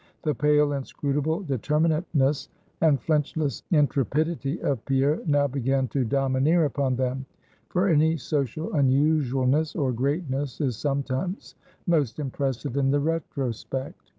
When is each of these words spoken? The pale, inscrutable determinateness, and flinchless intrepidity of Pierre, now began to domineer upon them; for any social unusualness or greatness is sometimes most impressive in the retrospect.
The 0.23 0.33
pale, 0.33 0.73
inscrutable 0.73 1.43
determinateness, 1.43 2.47
and 2.81 2.99
flinchless 2.99 3.61
intrepidity 3.69 4.59
of 4.63 4.83
Pierre, 4.85 5.21
now 5.27 5.45
began 5.45 5.87
to 5.89 6.03
domineer 6.03 6.65
upon 6.65 6.95
them; 6.95 7.27
for 7.69 7.87
any 7.87 8.17
social 8.17 8.73
unusualness 8.73 9.75
or 9.75 9.91
greatness 9.91 10.59
is 10.59 10.75
sometimes 10.75 11.53
most 11.85 12.17
impressive 12.17 12.77
in 12.77 12.89
the 12.89 12.99
retrospect. 12.99 14.09